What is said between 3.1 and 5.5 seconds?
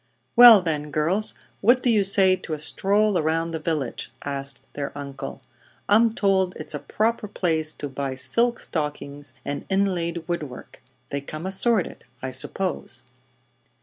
around the village?" asked their uncle.